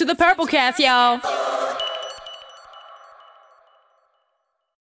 [0.00, 1.20] To the Purple Cast, y'all.